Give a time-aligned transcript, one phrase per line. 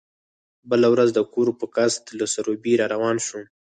[0.71, 3.43] بله ورځ د کور په قصد له سروبي را روان شوم.